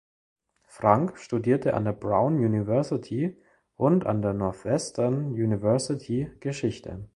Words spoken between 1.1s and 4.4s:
studierte an der Brown University und an der